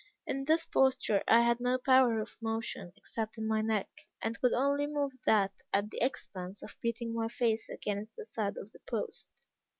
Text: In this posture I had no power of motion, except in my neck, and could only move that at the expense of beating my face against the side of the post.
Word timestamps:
In 0.25 0.45
this 0.45 0.65
posture 0.65 1.21
I 1.27 1.41
had 1.41 1.59
no 1.59 1.77
power 1.77 2.19
of 2.21 2.35
motion, 2.41 2.91
except 2.95 3.37
in 3.37 3.47
my 3.47 3.61
neck, 3.61 3.87
and 4.19 4.41
could 4.41 4.51
only 4.51 4.87
move 4.87 5.11
that 5.27 5.51
at 5.71 5.91
the 5.91 6.01
expense 6.03 6.63
of 6.63 6.75
beating 6.81 7.13
my 7.13 7.27
face 7.27 7.69
against 7.69 8.15
the 8.15 8.25
side 8.25 8.57
of 8.57 8.71
the 8.71 8.79
post. 8.87 9.27